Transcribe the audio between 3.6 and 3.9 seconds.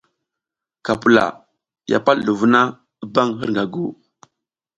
gu.